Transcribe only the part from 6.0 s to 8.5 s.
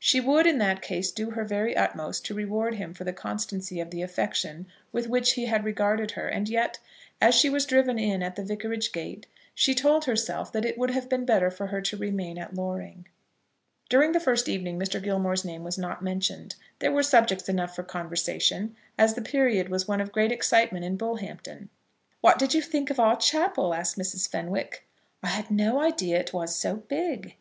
her; and yet, as she was driven in at the